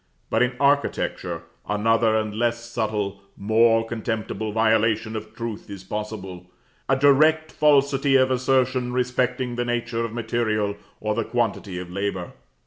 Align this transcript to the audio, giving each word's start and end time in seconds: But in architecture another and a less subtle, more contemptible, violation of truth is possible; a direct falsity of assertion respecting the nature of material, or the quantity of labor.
But 0.31 0.41
in 0.41 0.53
architecture 0.59 1.43
another 1.69 2.15
and 2.17 2.33
a 2.33 2.35
less 2.35 2.65
subtle, 2.67 3.21
more 3.37 3.85
contemptible, 3.85 4.51
violation 4.51 5.15
of 5.15 5.35
truth 5.35 5.69
is 5.69 5.83
possible; 5.83 6.47
a 6.89 6.95
direct 6.95 7.51
falsity 7.51 8.15
of 8.15 8.31
assertion 8.31 8.93
respecting 8.93 9.57
the 9.57 9.65
nature 9.65 10.03
of 10.03 10.11
material, 10.11 10.75
or 10.99 11.13
the 11.13 11.23
quantity 11.23 11.77
of 11.77 11.91
labor. 11.91 12.31